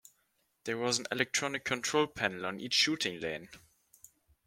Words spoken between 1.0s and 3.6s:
electronic control panel on each shooting lane.